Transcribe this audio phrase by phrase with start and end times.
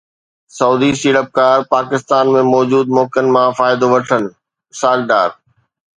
[0.57, 4.23] سعودي سيڙپڪار پاڪستان ۾ موجود موقعن مان فائدو وٺن،
[4.71, 5.29] اسحاق ڊار